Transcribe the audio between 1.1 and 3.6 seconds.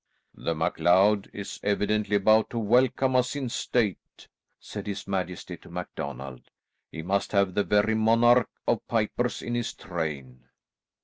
is evidently about to welcome us in